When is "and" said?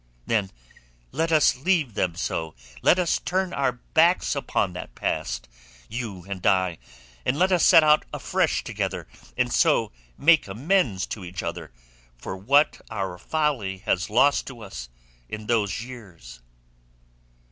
6.27-6.43, 7.23-7.37, 9.37-9.53